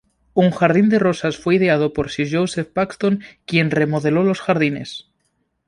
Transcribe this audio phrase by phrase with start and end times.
[0.33, 5.11] Un jardín de rosas fue ideado por Sir Joseph Paxton, quien remodeló los jardines.